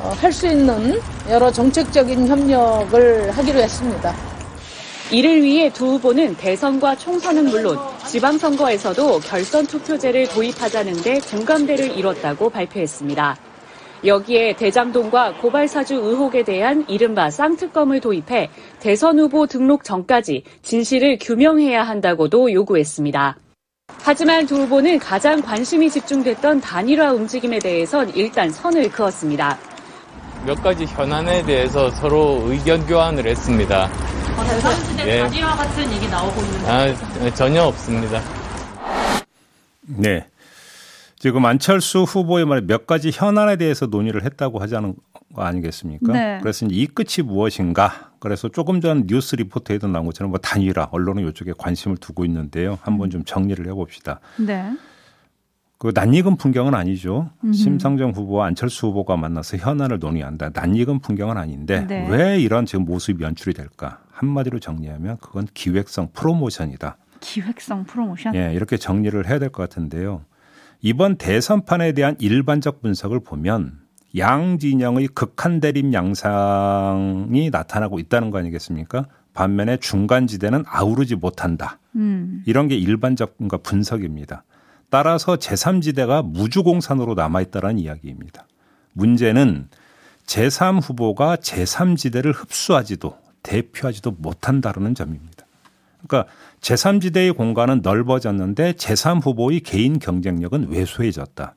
어, 0.00 0.12
할수 0.20 0.46
있는 0.46 1.00
여러 1.28 1.50
정책적인 1.50 2.28
협력을 2.28 3.30
하기로 3.32 3.60
했습니다. 3.60 4.14
이를 5.10 5.42
위해 5.42 5.70
두 5.72 5.94
후보는 5.94 6.36
대선과 6.36 6.96
총선은 6.96 7.46
물론 7.46 7.78
지방선거에서도 8.06 9.20
결선 9.20 9.66
투표제를 9.66 10.28
도입하자는 10.28 11.02
데 11.02 11.18
공감대를 11.20 11.96
이뤘다고 11.98 12.50
발표했습니다. 12.50 13.45
여기에 14.04 14.56
대장동과 14.56 15.34
고발사주 15.40 15.94
의혹에 15.94 16.42
대한 16.42 16.84
이른바 16.88 17.30
쌍특검을 17.30 18.00
도입해 18.00 18.50
대선 18.80 19.18
후보 19.18 19.46
등록 19.46 19.84
전까지 19.84 20.44
진실을 20.62 21.18
규명해야 21.20 21.82
한다고도 21.82 22.52
요구했습니다. 22.52 23.36
하지만 24.02 24.46
두 24.46 24.56
후보는 24.62 24.98
가장 24.98 25.40
관심이 25.40 25.90
집중됐던 25.90 26.60
단일화 26.60 27.12
움직임에 27.12 27.58
대해선 27.58 28.14
일단 28.14 28.50
선을 28.50 28.90
그었습니다. 28.90 29.58
몇 30.44 30.62
가지 30.62 30.84
현안에 30.84 31.42
대해서 31.44 31.90
서로 31.90 32.42
의견 32.46 32.86
교환을 32.86 33.26
했습니다. 33.26 33.90
어, 34.36 34.44
대선주제 34.44 35.08
예. 35.08 35.18
단일화 35.22 35.56
같은 35.56 35.92
얘기 35.92 36.08
나오고 36.08 36.40
있는데 36.42 36.68
아, 36.68 37.34
전혀 37.34 37.64
없습니다. 37.64 38.20
네. 39.86 40.24
지금 41.18 41.44
안철수 41.46 42.02
후보의 42.02 42.44
말에 42.44 42.60
몇 42.66 42.86
가지 42.86 43.10
현안에 43.12 43.56
대해서 43.56 43.86
논의를 43.86 44.24
했다고 44.24 44.58
하자는 44.58 44.94
거 45.34 45.42
아니겠습니까? 45.42 46.12
네. 46.12 46.38
그래서 46.42 46.66
이 46.70 46.86
끝이 46.86 47.26
무엇인가? 47.26 48.12
그래서 48.20 48.48
조금 48.48 48.80
전 48.80 49.06
뉴스 49.06 49.34
리포트에도 49.36 49.88
나온 49.88 50.04
것처럼 50.06 50.30
뭐 50.30 50.38
단일화, 50.38 50.88
언론은 50.92 51.26
이쪽에 51.28 51.52
관심을 51.56 51.96
두고 51.96 52.24
있는데요. 52.26 52.78
한번 52.82 53.08
좀 53.10 53.24
정리를 53.24 53.66
해봅시다. 53.66 54.20
네. 54.38 54.72
그 55.78 55.92
낯익은 55.94 56.36
풍경은 56.36 56.74
아니죠. 56.74 57.30
음흠. 57.44 57.52
심상정 57.52 58.10
후보와 58.12 58.46
안철수 58.46 58.86
후보가 58.88 59.16
만나서 59.16 59.56
현안을 59.58 59.98
논의한다. 59.98 60.50
낯익은 60.54 61.00
풍경은 61.00 61.36
아닌데 61.38 61.86
네. 61.86 62.06
왜 62.10 62.38
이런 62.40 62.64
지금 62.66 62.84
모습이 62.84 63.22
연출이 63.24 63.54
될까? 63.54 64.00
한마디로 64.12 64.58
정리하면 64.58 65.18
그건 65.20 65.46
기획성 65.52 66.10
프로모션이다. 66.12 66.96
기획성 67.20 67.84
프로모션? 67.84 68.34
예, 68.34 68.52
이렇게 68.54 68.76
정리를 68.76 69.26
해야 69.26 69.38
될 69.38 69.50
것 69.50 69.62
같은데요. 69.68 70.22
이번 70.86 71.16
대선판에 71.16 71.94
대한 71.94 72.14
일반적 72.20 72.80
분석을 72.80 73.18
보면 73.18 73.80
양 74.18 74.56
진영의 74.56 75.08
극한 75.08 75.58
대립 75.58 75.92
양상이 75.92 77.50
나타나고 77.50 77.98
있다는 77.98 78.30
거 78.30 78.38
아니겠습니까? 78.38 79.08
반면에 79.34 79.78
중간 79.78 80.28
지대는 80.28 80.62
아우르지 80.64 81.16
못한다. 81.16 81.80
음. 81.96 82.44
이런 82.46 82.68
게 82.68 82.76
일반적 82.76 83.36
분석입니다. 83.64 84.44
따라서 84.88 85.34
제3지대가 85.34 86.24
무주공산으로 86.24 87.14
남아있다는 87.14 87.80
이야기입니다. 87.80 88.46
문제는 88.92 89.68
제3 90.26 90.80
후보가 90.80 91.34
제3지대를 91.38 92.32
흡수하지도 92.32 93.18
대표하지도 93.42 94.12
못한다는 94.12 94.94
점입니다. 94.94 95.46
그러니까 96.06 96.30
제3지대의 96.60 97.36
공간은 97.36 97.80
넓어졌는데 97.82 98.72
제3 98.72 99.24
후보의 99.24 99.60
개인 99.60 99.98
경쟁력은 99.98 100.68
왜소해졌다. 100.70 101.54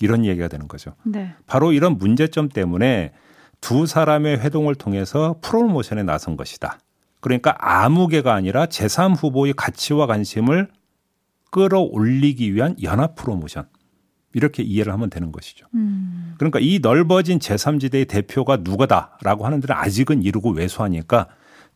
이런 0.00 0.24
얘기가 0.24 0.48
되는 0.48 0.68
거죠. 0.68 0.94
네. 1.04 1.34
바로 1.46 1.72
이런 1.72 1.98
문제점 1.98 2.48
때문에 2.48 3.12
두 3.60 3.86
사람의 3.86 4.38
회동을 4.38 4.74
통해서 4.74 5.36
프로모션에 5.40 6.02
나선 6.04 6.36
것이다. 6.36 6.78
그러니까 7.20 7.56
아무개가 7.58 8.34
아니라 8.34 8.66
제3 8.66 9.16
후보의 9.16 9.54
가치와 9.54 10.06
관심을 10.06 10.68
끌어올리기 11.50 12.54
위한 12.54 12.76
연합 12.82 13.16
프로모션. 13.16 13.66
이렇게 14.34 14.62
이해를 14.62 14.92
하면 14.92 15.10
되는 15.10 15.32
것이죠. 15.32 15.66
음. 15.74 16.34
그러니까 16.38 16.60
이 16.60 16.78
넓어진 16.80 17.38
제3지대의 17.38 18.06
대표가 18.08 18.58
누구다라고 18.58 19.46
하는 19.46 19.60
데는 19.60 19.74
아직은 19.74 20.22
이루고 20.22 20.50
왜소하니까 20.50 21.28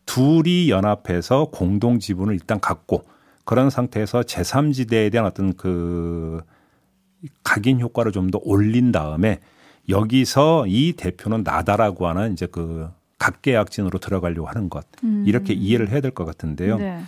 둘이 0.05 0.69
연합해서 0.69 1.45
공동 1.45 1.99
지분을 1.99 2.33
일단 2.33 2.59
갖고 2.59 3.03
그런 3.45 3.69
상태에서 3.69 4.21
제3지대에 4.21 5.11
대한 5.11 5.25
어떤 5.25 5.53
그 5.53 6.41
각인 7.43 7.79
효과를 7.81 8.11
좀 8.11 8.31
더 8.31 8.39
올린 8.43 8.91
다음에 8.91 9.39
여기서 9.89 10.65
이 10.67 10.93
대표는 10.93 11.43
나다라고 11.43 12.07
하는 12.07 12.33
이제 12.33 12.45
그 12.47 12.89
각계약진으로 13.19 13.99
들어가려고 13.99 14.47
하는 14.47 14.69
것 14.69 14.85
음. 15.03 15.23
이렇게 15.27 15.53
이해를 15.53 15.89
해야 15.89 16.01
될 16.01 16.11
것 16.11 16.25
같은데요. 16.25 16.77
네. 16.77 16.99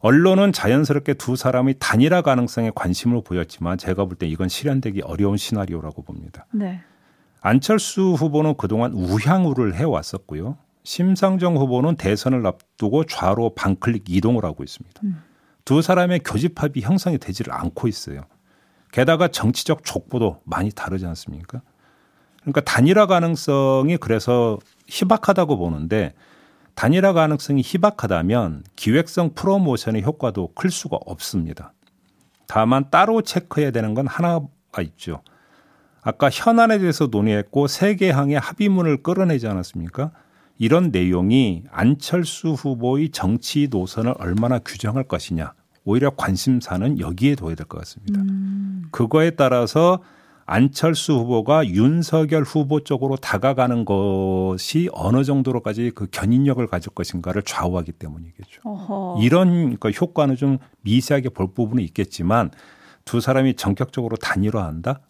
언론은 0.00 0.52
자연스럽게 0.52 1.14
두 1.14 1.36
사람의 1.36 1.76
단일화 1.78 2.22
가능성에 2.22 2.72
관심을 2.74 3.22
보였지만 3.24 3.78
제가 3.78 4.04
볼 4.06 4.16
때 4.16 4.26
이건 4.26 4.48
실현되기 4.48 5.02
어려운 5.02 5.36
시나리오라고 5.36 6.02
봅니다. 6.02 6.46
네. 6.52 6.80
안철수 7.40 8.12
후보는 8.12 8.56
그동안 8.56 8.92
우향우를 8.92 9.74
해왔었고요. 9.74 10.56
심상정 10.84 11.56
후보는 11.56 11.96
대선을 11.96 12.46
앞두고 12.46 13.04
좌로 13.04 13.54
반클릭 13.54 14.04
이동을 14.08 14.44
하고 14.44 14.64
있습니다. 14.64 15.00
음. 15.04 15.22
두 15.64 15.80
사람의 15.82 16.20
교집합이 16.24 16.80
형성이 16.80 17.18
되지를 17.18 17.52
않고 17.52 17.88
있어요. 17.88 18.22
게다가 18.92 19.28
정치적 19.28 19.84
족보도 19.84 20.40
많이 20.44 20.70
다르지 20.70 21.06
않습니까? 21.06 21.62
그러니까 22.40 22.60
단일화 22.62 23.06
가능성이 23.06 23.96
그래서 23.96 24.58
희박하다고 24.88 25.56
보는데 25.56 26.14
단일화 26.74 27.12
가능성이 27.12 27.62
희박하다면 27.64 28.64
기획성 28.76 29.34
프로모션의 29.34 30.02
효과도 30.02 30.52
클 30.54 30.70
수가 30.70 30.98
없습니다. 31.06 31.72
다만 32.48 32.90
따로 32.90 33.22
체크해야 33.22 33.70
되는 33.70 33.94
건 33.94 34.06
하나가 34.06 34.82
있죠. 34.82 35.22
아까 36.02 36.28
현안에 36.30 36.78
대해서 36.78 37.06
논의했고 37.06 37.68
세계항의 37.68 38.40
합의문을 38.40 39.02
끌어내지 39.02 39.46
않았습니까? 39.46 40.10
이런 40.58 40.90
내용이 40.90 41.64
안철수 41.70 42.50
후보의 42.52 43.10
정치 43.10 43.68
노선을 43.70 44.14
얼마나 44.18 44.58
규정할 44.58 45.04
것이냐. 45.04 45.54
오히려 45.84 46.10
관심사는 46.10 47.00
여기에 47.00 47.34
둬야 47.34 47.54
될 47.56 47.66
것 47.66 47.78
같습니다. 47.78 48.20
음. 48.20 48.84
그거에 48.92 49.30
따라서 49.30 50.00
안철수 50.46 51.14
후보가 51.14 51.66
윤석열 51.68 52.42
후보 52.42 52.80
쪽으로 52.80 53.16
다가가는 53.16 53.84
것이 53.84 54.88
어느 54.92 55.24
정도로까지 55.24 55.92
그 55.94 56.06
견인력을 56.10 56.64
가질 56.66 56.92
것인가를 56.92 57.42
좌우하기 57.42 57.92
때문이겠죠. 57.92 58.60
어허. 58.64 59.18
이런 59.22 59.76
그 59.78 59.90
효과는 59.90 60.36
좀 60.36 60.58
미세하게 60.82 61.30
볼 61.30 61.52
부분은 61.54 61.82
있겠지만 61.84 62.50
두 63.04 63.20
사람이 63.20 63.54
전격적으로 63.54 64.16
단일화한다? 64.16 65.00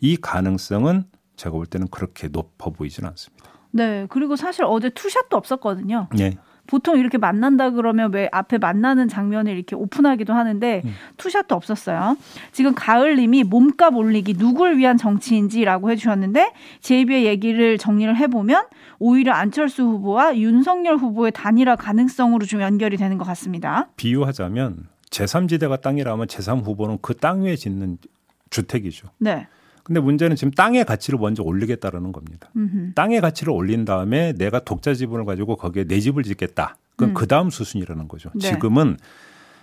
이 0.00 0.16
가능성은 0.16 1.04
제가 1.36 1.52
볼 1.52 1.66
때는 1.66 1.88
그렇게 1.90 2.28
높아 2.28 2.70
보이지는 2.70 3.08
않습니다. 3.10 3.50
네. 3.72 4.06
그리고 4.08 4.36
사실 4.36 4.64
어제 4.64 4.90
투샷도 4.90 5.36
없었거든요. 5.36 6.08
네. 6.16 6.36
보통 6.66 6.98
이렇게 6.98 7.18
만난다 7.18 7.70
그러면 7.70 8.12
왜 8.12 8.28
앞에 8.30 8.58
만나는 8.58 9.08
장면을 9.08 9.56
이렇게 9.56 9.74
오픈하기도 9.74 10.32
하는데 10.32 10.82
음. 10.84 10.94
투샷도 11.16 11.56
없었어요. 11.56 12.16
지금 12.52 12.74
가을님이 12.76 13.42
몸값 13.42 13.96
올리기 13.96 14.34
누굴 14.34 14.78
위한 14.78 14.96
정치인지라고 14.96 15.90
해주셨는데 15.90 16.52
제이비의 16.80 17.26
얘기를 17.26 17.76
정리를 17.76 18.16
해보면 18.16 18.66
오히려 19.00 19.32
안철수 19.32 19.82
후보와 19.82 20.36
윤석열 20.36 20.96
후보의 20.96 21.32
단일화 21.32 21.74
가능성으로 21.74 22.46
좀 22.46 22.60
연결이 22.60 22.96
되는 22.96 23.18
것 23.18 23.24
같습니다. 23.24 23.88
비유하자면 23.96 24.86
제3지대가 25.10 25.80
땅이라면 25.80 26.28
제3 26.28 26.64
후보는 26.64 26.98
그 27.02 27.14
땅 27.14 27.42
위에 27.42 27.56
짓는 27.56 27.98
주택이죠. 28.50 29.08
네. 29.18 29.48
근데 29.90 29.98
문제는 29.98 30.36
지금 30.36 30.52
땅의 30.52 30.84
가치를 30.84 31.18
먼저 31.18 31.42
올리겠다라는 31.42 32.12
겁니다. 32.12 32.48
음흠. 32.54 32.92
땅의 32.94 33.20
가치를 33.20 33.52
올린 33.52 33.84
다음에 33.84 34.32
내가 34.34 34.60
독자 34.60 34.94
지분을 34.94 35.24
가지고 35.24 35.56
거기에 35.56 35.82
내 35.82 35.98
집을 35.98 36.22
짓겠다. 36.22 36.76
그건 36.92 37.08
음. 37.08 37.14
그 37.14 37.26
다음 37.26 37.50
수순이라는 37.50 38.06
거죠. 38.06 38.30
네. 38.36 38.50
지금은 38.50 38.98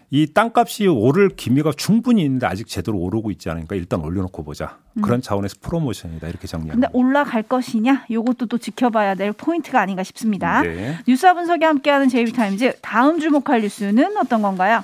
이 0.10 0.28
땅값이 0.28 0.88
오를 0.88 1.30
기미가 1.30 1.72
충분히 1.78 2.26
있는데 2.26 2.46
아직 2.46 2.68
제대로 2.68 2.98
오르고 2.98 3.32
있지 3.32 3.50
않으니까 3.50 3.78
일단 3.78 4.02
올려놓고 4.02 4.44
보자. 4.44 4.80
음. 4.96 5.02
그런 5.02 5.22
차원에서 5.22 5.56
프로모션이다 5.62 6.28
이렇게 6.28 6.46
정리합니다. 6.46 6.90
근데 6.90 7.00
올라갈 7.00 7.42
것이냐? 7.44 8.08
이것도 8.10 8.48
또 8.48 8.58
지켜봐야 8.58 9.16
될 9.16 9.32
포인트가 9.32 9.80
아닌가 9.80 10.04
싶습니다. 10.04 10.62
네. 10.62 10.98
뉴스와 11.08 11.36
분석이 11.36 11.64
함께하는 11.64 12.10
JB 12.10 12.30
TIMES 12.30 12.80
다음 12.82 13.22
주목할 13.22 13.62
뉴스는 13.62 14.18
어떤 14.18 14.42
건가요? 14.42 14.84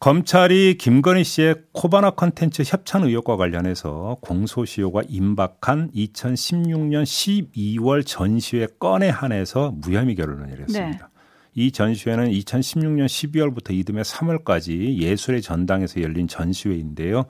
검찰이 0.00 0.78
김건희 0.78 1.24
씨의 1.24 1.56
코바나 1.72 2.12
컨텐츠 2.12 2.62
협찬 2.64 3.04
의혹과 3.04 3.36
관련해서 3.36 4.16
공소시효가 4.22 5.02
임박한 5.06 5.90
2016년 5.90 7.02
12월 7.02 8.06
전시회 8.06 8.66
건에 8.78 9.10
한해서 9.10 9.72
무혐의 9.76 10.14
결론을 10.14 10.46
내렸습니다. 10.46 11.10
네. 11.14 11.20
이 11.54 11.70
전시회는 11.70 12.30
2016년 12.30 13.04
12월부터 13.04 13.74
이듬해 13.74 14.00
3월까지 14.00 14.96
예술의 14.96 15.42
전당에서 15.42 16.00
열린 16.00 16.28
전시회인데요. 16.28 17.26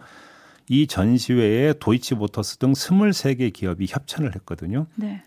이 0.68 0.86
전시회에 0.86 1.74
도이치모터스 1.80 2.58
등 2.58 2.70
23개 2.70 3.52
기업이 3.52 3.86
협찬을 3.88 4.36
했거든요. 4.36 4.86
네. 4.94 5.24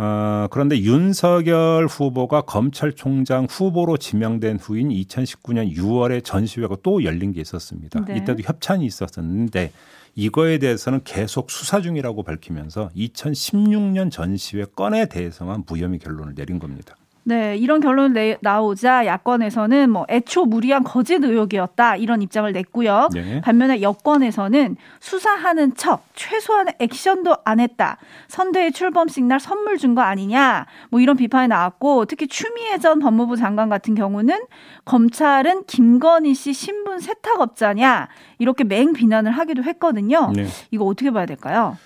어, 0.00 0.46
그런데 0.50 0.78
윤석열 0.78 1.88
후보가 1.88 2.42
검찰총장 2.42 3.48
후보로 3.50 3.96
지명된 3.96 4.58
후인 4.60 4.90
2019년 4.90 5.74
6월에 5.74 6.24
전시회가 6.24 6.76
또 6.84 7.02
열린 7.02 7.32
게 7.32 7.40
있었습니다. 7.40 8.04
네. 8.04 8.18
이때도 8.18 8.42
협찬이 8.44 8.86
있었었는데 8.86 9.72
이거에 10.14 10.58
대해서는 10.58 11.00
계속 11.02 11.50
수사 11.50 11.80
중이라고 11.80 12.22
밝히면서 12.22 12.90
2016년 12.96 14.12
전시회 14.12 14.64
건에 14.64 15.06
대해서만 15.06 15.64
무혐의 15.66 15.98
결론을 15.98 16.36
내린 16.36 16.60
겁니다. 16.60 16.94
네, 17.28 17.58
이런 17.58 17.80
결론 17.80 18.14
내, 18.14 18.38
나오자 18.40 19.04
야권에서는 19.04 19.90
뭐 19.90 20.06
애초 20.08 20.46
무리한 20.46 20.82
거짓 20.82 21.22
의혹이었다 21.22 21.96
이런 21.96 22.22
입장을 22.22 22.50
냈고요. 22.50 23.10
네. 23.12 23.42
반면에 23.42 23.82
여권에서는 23.82 24.76
수사하는 24.98 25.74
척 25.74 26.06
최소한의 26.14 26.76
액션도 26.78 27.36
안 27.44 27.60
했다. 27.60 27.98
선대의 28.28 28.72
출범식 28.72 29.24
날 29.26 29.38
선물 29.40 29.76
준 29.76 29.94
거 29.94 30.00
아니냐. 30.02 30.66
뭐 30.90 31.00
이런 31.00 31.16
비판이 31.16 31.48
나왔고 31.48 32.06
특히 32.06 32.28
추미애 32.28 32.78
전 32.78 32.98
법무부 32.98 33.36
장관 33.36 33.68
같은 33.68 33.94
경우는 33.94 34.38
검찰은 34.86 35.64
김건희 35.66 36.34
씨 36.34 36.52
신분 36.54 37.00
세탁업자냐 37.00 38.08
이렇게 38.38 38.64
맹 38.64 38.92
비난을 38.94 39.32
하기도 39.32 39.62
했거든요. 39.64 40.32
네. 40.34 40.46
이거 40.70 40.84
어떻게 40.86 41.10
봐야 41.10 41.26
될까요? 41.26 41.76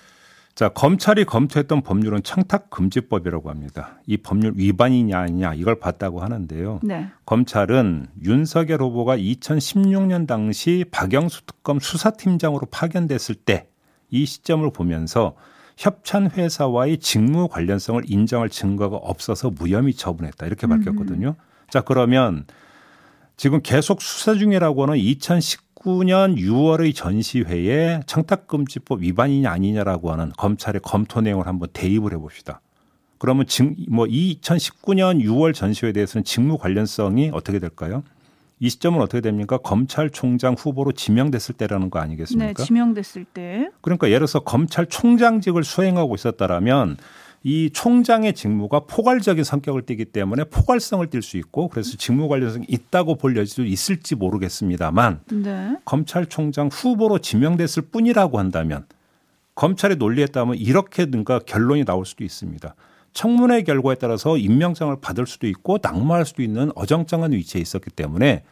자, 0.55 0.69
검찰이 0.69 1.25
검토했던 1.25 1.81
법률은 1.81 2.21
청탁금지법이라고 2.23 3.49
합니다. 3.49 3.99
이 4.05 4.17
법률 4.17 4.53
위반이냐 4.55 5.17
아니냐 5.17 5.53
이걸 5.55 5.79
봤다고 5.79 6.21
하는데요. 6.21 6.79
네. 6.83 7.07
검찰은 7.25 8.07
윤석열 8.23 8.81
후보가 8.81 9.17
2016년 9.17 10.27
당시 10.27 10.85
박영수 10.91 11.45
특검 11.45 11.79
수사팀장으로 11.79 12.67
파견됐을 12.71 13.35
때 13.35 13.67
이 14.13 14.27
시점을 14.27 14.69
보면서 14.71 15.35
협찬 15.75 16.29
회사와의 16.29 16.99
직무 16.99 17.47
관련성을 17.47 18.03
인정할 18.05 18.47
증거가 18.47 18.95
없어서 18.95 19.49
무혐의 19.49 19.95
처분했다 19.95 20.45
이렇게 20.45 20.67
밝혔거든요. 20.67 21.29
음. 21.29 21.43
자, 21.67 21.81
그러면 21.81 22.45
지금 23.35 23.59
계속 23.63 24.03
수사 24.03 24.35
중이라고 24.35 24.83
하는 24.83 24.97
2019 24.97 25.63
2019년 25.83 26.37
6월의 26.37 26.95
전시회에 26.95 28.01
청탁금지법 28.05 29.01
위반이냐 29.01 29.51
아니냐라고 29.51 30.11
하는 30.11 30.31
검찰의 30.37 30.81
검토 30.83 31.21
내용을 31.21 31.47
한번 31.47 31.69
대입을 31.73 32.13
해봅시다. 32.13 32.61
그러면 33.17 33.45
증, 33.45 33.75
뭐 33.89 34.05
2019년 34.05 35.23
6월 35.23 35.53
전시회에 35.53 35.93
대해서는 35.93 36.23
직무 36.23 36.57
관련성이 36.57 37.31
어떻게 37.33 37.59
될까요? 37.59 38.03
이 38.59 38.69
시점은 38.69 39.01
어떻게 39.01 39.21
됩니까? 39.21 39.57
검찰총장 39.57 40.55
후보로 40.57 40.93
지명됐을 40.93 41.55
때라는 41.55 41.89
거 41.89 41.99
아니겠습니까? 41.99 42.53
네, 42.53 42.65
지명됐을 42.65 43.25
때. 43.25 43.69
그러니까 43.81 44.07
예를 44.07 44.19
들어서 44.19 44.39
검찰총장직을 44.39 45.63
수행하고 45.63 46.15
있었다라면 46.15 46.97
이 47.43 47.69
총장의 47.71 48.33
직무가 48.33 48.81
포괄적인 48.81 49.43
성격을 49.43 49.85
띠기 49.85 50.05
때문에 50.05 50.45
포괄성을 50.45 51.05
띌수 51.07 51.37
있고 51.39 51.67
그래서 51.67 51.97
직무 51.97 52.29
관련성이 52.29 52.65
있다고 52.69 53.15
볼 53.15 53.35
여지도 53.35 53.65
있을지 53.65 54.15
모르겠습니다만 54.15 55.19
네. 55.31 55.77
검찰총장 55.83 56.69
후보로 56.71 57.19
지명됐을 57.19 57.83
뿐이라고 57.91 58.39
한다면 58.39 58.85
검찰의 59.55 59.97
논리에 59.97 60.27
따르면 60.27 60.55
이렇게 60.55 61.05
뭔가 61.05 61.39
결론이 61.39 61.83
나올 61.83 62.05
수도 62.05 62.23
있습니다. 62.23 62.75
청문회 63.11 63.61
결과에 63.61 63.95
따라서 63.95 64.37
임명장을 64.37 64.95
받을 65.01 65.27
수도 65.27 65.45
있고 65.45 65.77
낙마할 65.81 66.25
수도 66.25 66.41
있는 66.41 66.71
어정쩡한 66.75 67.31
위치에 67.33 67.61
있었기 67.61 67.91
때문에. 67.91 68.43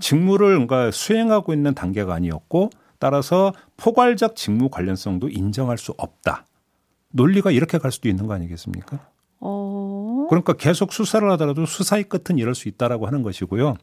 직무를 0.00 0.56
뭔가 0.56 0.90
수행하고 0.90 1.54
있는 1.54 1.72
단계가 1.74 2.14
아니었고 2.14 2.68
따라서 2.98 3.54
포괄적 3.78 4.36
직무 4.36 4.68
관련성도 4.68 5.30
인정할 5.30 5.78
수 5.78 5.94
없다. 5.96 6.44
논리가 7.12 7.50
이렇게 7.50 7.78
갈 7.78 7.92
수도 7.92 8.08
있는 8.08 8.26
거 8.26 8.34
아니겠습니까? 8.34 8.98
어... 9.40 10.26
그러니까 10.28 10.52
계속 10.52 10.92
수사를 10.92 11.28
하더라도 11.32 11.66
수사의 11.66 12.04
끝은 12.04 12.38
이럴 12.38 12.54
수 12.54 12.68
있다라고 12.68 13.06
하는 13.06 13.22
것이고요. 13.22 13.76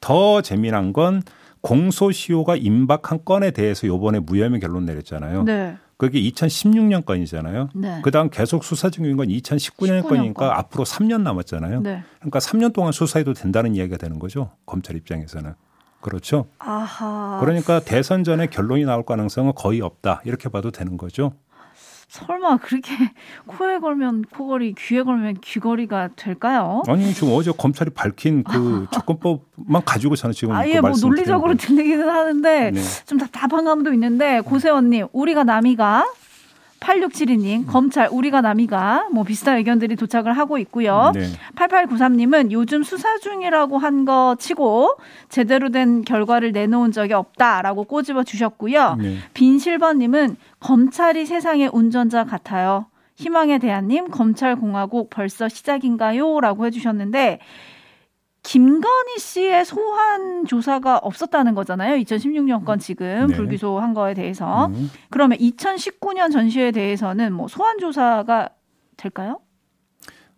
더 0.00 0.42
재미난 0.42 0.92
건 0.92 1.22
공소시효가 1.60 2.56
임박한 2.56 3.24
건에 3.24 3.50
대해서 3.50 3.86
요번에 3.86 4.18
무혐의 4.20 4.60
결론 4.60 4.84
내렸잖아요. 4.84 5.44
네. 5.44 5.76
그게 5.96 6.20
2016년 6.20 7.04
건이잖아요. 7.06 7.70
네. 7.74 8.00
그다음 8.02 8.28
계속 8.28 8.64
수사 8.64 8.90
중인 8.90 9.16
건 9.16 9.28
2019년 9.28 10.02
19년 10.02 10.08
건이니까 10.08 10.48
건. 10.48 10.56
앞으로 10.56 10.84
3년 10.84 11.22
남았잖아요. 11.22 11.80
네. 11.80 12.02
그러니까 12.18 12.38
3년 12.40 12.72
동안 12.72 12.92
수사해도 12.92 13.32
된다는 13.32 13.74
이야기가 13.74 13.96
되는 13.96 14.18
거죠. 14.18 14.50
검찰 14.66 14.96
입장에서는. 14.96 15.54
그렇죠. 16.00 16.46
아하. 16.58 17.38
그러니까 17.40 17.80
대선 17.80 18.24
전에 18.24 18.48
결론이 18.48 18.84
나올 18.84 19.04
가능성은 19.04 19.52
거의 19.56 19.80
없다. 19.80 20.20
이렇게 20.26 20.50
봐도 20.50 20.70
되는 20.70 20.98
거죠. 20.98 21.32
설마 22.08 22.58
그렇게 22.58 22.92
코에 23.46 23.78
걸면 23.78 24.24
코걸이, 24.32 24.74
귀에 24.78 25.02
걸면 25.02 25.38
귀걸이가 25.40 26.10
될까요? 26.16 26.82
아니 26.86 27.12
지금 27.12 27.32
어제 27.32 27.52
검찰이 27.52 27.90
밝힌 27.90 28.44
그 28.44 28.86
접근법만 28.92 29.84
가지고 29.84 30.16
저는 30.16 30.32
지금 30.32 30.54
아예 30.54 30.80
그뭐 30.80 30.92
논리적으로 31.00 31.54
들리기는 31.54 32.08
하는데 32.08 32.70
네. 32.70 32.80
좀 33.06 33.18
답답한 33.18 33.64
감도 33.64 33.92
있는데 33.92 34.40
고세원님 34.40 35.08
우리가 35.12 35.44
남이가 35.44 36.06
8672님, 36.84 37.66
검찰, 37.66 38.08
우리가 38.10 38.42
남이가 38.42 39.08
뭐 39.12 39.24
비슷한 39.24 39.56
의견들이 39.56 39.96
도착을 39.96 40.36
하고 40.36 40.58
있고요. 40.58 41.12
네. 41.14 41.26
8893님은 41.56 42.52
요즘 42.52 42.82
수사 42.82 43.18
중이라고 43.18 43.78
한 43.78 44.04
거 44.04 44.36
치고 44.38 44.98
제대로 45.30 45.70
된 45.70 46.02
결과를 46.02 46.52
내놓은 46.52 46.92
적이 46.92 47.14
없다라고 47.14 47.84
꼬집어 47.84 48.22
주셨고요. 48.22 48.96
네. 49.00 49.16
빈실버님은 49.32 50.36
검찰이 50.60 51.24
세상의 51.24 51.70
운전자 51.72 52.24
같아요. 52.24 52.86
희망의 53.16 53.60
대한님, 53.60 54.10
검찰공화국 54.10 55.08
벌써 55.08 55.48
시작인가요? 55.48 56.40
라고 56.40 56.66
해주셨는데, 56.66 57.38
김건희 58.44 59.18
씨의 59.18 59.64
소환 59.64 60.44
조사가 60.44 60.98
없었다는 60.98 61.54
거잖아요. 61.54 61.96
2016년 61.96 62.64
건 62.64 62.78
지금 62.78 63.26
네. 63.26 63.34
불기소한 63.34 63.94
거에 63.94 64.14
대해서. 64.14 64.66
음. 64.66 64.90
그러면 65.10 65.38
2019년 65.38 66.30
전시에 66.30 66.70
대해서는 66.70 67.32
뭐 67.32 67.48
소환 67.48 67.78
조사가 67.78 68.50
될까요? 68.96 69.40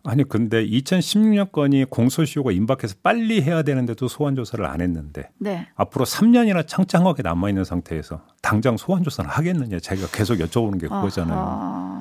아니 0.05 0.23
근데 0.23 0.65
2016년 0.65 1.51
건이 1.51 1.83
공소시효가 1.85 2.53
임박해서 2.53 2.95
빨리 3.03 3.41
해야 3.41 3.61
되는데도 3.61 4.07
소환 4.07 4.35
조사를 4.35 4.65
안 4.65 4.79
했는데 4.79 5.29
네. 5.37 5.67
앞으로 5.75 6.05
3년이나 6.05 6.65
창창하게 6.65 7.23
남아 7.23 7.49
있는 7.49 7.65
상태에서 7.65 8.21
당장 8.41 8.77
소환 8.77 9.03
조사를 9.03 9.29
하겠느냐 9.29 9.79
자기가 9.79 10.07
계속 10.13 10.35
여쭤보는 10.35 10.79
게 10.79 10.87
그거잖아요. 10.87 11.37
아하. 11.37 11.96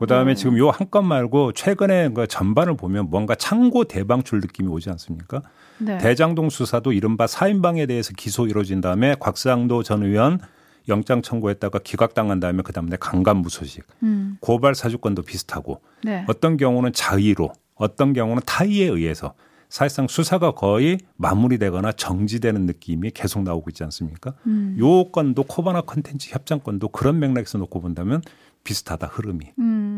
그다음에 0.00 0.32
네. 0.32 0.34
지금 0.34 0.58
요 0.58 0.70
한 0.70 0.90
건 0.90 1.06
말고 1.06 1.52
최근에 1.52 2.10
그 2.14 2.26
전반을 2.26 2.76
보면 2.76 3.10
뭔가 3.10 3.34
창고 3.34 3.84
대방출 3.84 4.40
느낌이 4.40 4.68
오지 4.68 4.90
않습니까? 4.90 5.42
네. 5.78 5.98
대장동 5.98 6.50
수사도 6.50 6.92
이른바 6.92 7.26
사인방에 7.26 7.86
대해서 7.86 8.12
기소 8.16 8.46
이루어진 8.46 8.80
다음에 8.80 9.14
곽상도 9.20 9.82
전 9.82 10.02
의원 10.02 10.40
영장 10.88 11.22
청구했다가 11.22 11.80
기각당한 11.84 12.40
다음에 12.40 12.62
그 12.64 12.72
다음에 12.72 12.96
강간무소식, 12.98 13.84
음. 14.02 14.36
고발 14.40 14.74
사주권도 14.74 15.22
비슷하고 15.22 15.80
네. 16.02 16.24
어떤 16.26 16.56
경우는 16.56 16.92
자의로, 16.92 17.52
어떤 17.76 18.12
경우는 18.12 18.42
타의에 18.46 18.86
의해서 18.86 19.34
사실상 19.68 20.08
수사가 20.08 20.50
거의 20.52 20.98
마무리되거나 21.16 21.92
정지되는 21.92 22.66
느낌이 22.66 23.12
계속 23.12 23.44
나오고 23.44 23.70
있지 23.70 23.84
않습니까? 23.84 24.34
음. 24.46 24.76
요 24.80 25.10
건도 25.12 25.44
코바나 25.44 25.82
컨텐츠 25.82 26.30
협정건도 26.32 26.88
그런 26.88 27.20
맥락에서 27.20 27.58
놓고 27.58 27.80
본다면 27.80 28.20
비슷하다 28.64 29.06
흐름이. 29.06 29.52
음. 29.60 29.89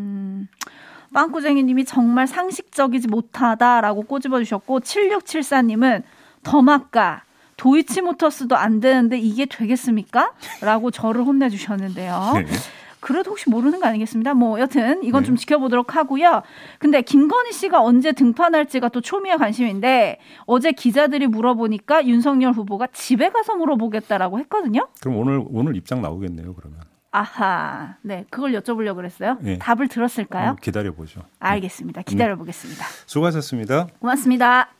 빵꾸쟁이님이 1.12 1.84
정말 1.84 2.26
상식적이지 2.26 3.08
못하다라고 3.08 4.02
꼬집어 4.02 4.38
주셨고 4.38 4.80
7674님은 4.80 6.02
더마까 6.42 7.22
도이치모터스도 7.56 8.56
안 8.56 8.80
되는데 8.80 9.18
이게 9.18 9.46
되겠습니까? 9.46 10.32
라고 10.62 10.90
저를 10.90 11.22
혼내주셨는데요. 11.22 12.32
네. 12.34 12.46
그래도 13.02 13.32
혹시 13.32 13.50
모르는 13.50 13.80
거 13.80 13.88
아니겠습니다. 13.88 14.32
뭐 14.34 14.60
여튼 14.60 15.02
이건 15.02 15.22
네. 15.22 15.26
좀 15.26 15.36
지켜보도록 15.36 15.96
하고요. 15.96 16.42
근데 16.78 17.02
김건희 17.02 17.52
씨가 17.52 17.82
언제 17.82 18.12
등판할지가 18.12 18.90
또 18.90 19.00
초미의 19.00 19.38
관심인데 19.38 20.18
어제 20.46 20.70
기자들이 20.70 21.26
물어보니까 21.26 22.06
윤석열 22.06 22.52
후보가 22.52 22.88
집에 22.92 23.30
가서 23.30 23.56
물어보겠다라고 23.56 24.38
했거든요. 24.40 24.88
그럼 25.00 25.16
오늘 25.16 25.44
오늘 25.50 25.76
입장 25.76 26.00
나오겠네요. 26.00 26.54
그러면. 26.54 26.91
아하, 27.12 27.96
네, 28.00 28.24
그걸 28.30 28.52
여쭤보려고 28.52 28.96
그랬어요. 28.96 29.36
네. 29.40 29.58
답을 29.58 29.88
들었을까요? 29.88 30.56
기다려 30.62 30.92
보죠. 30.92 31.20
알겠습니다. 31.38 32.02
기다려 32.02 32.36
보겠습니다. 32.36 32.84
네. 32.84 32.90
수고하셨습니다. 33.06 33.88
고맙습니다. 34.00 34.70